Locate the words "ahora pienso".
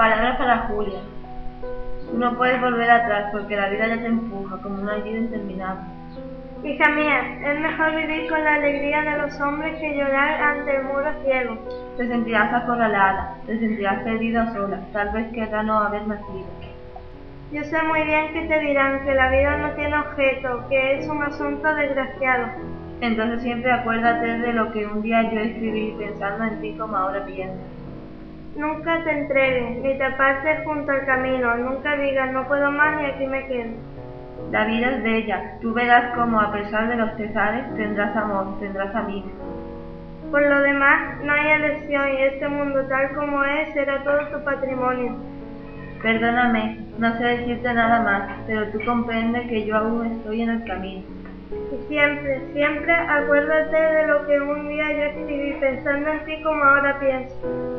56.62-57.69